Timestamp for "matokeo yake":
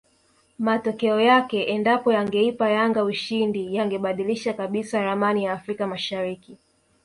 0.57-1.59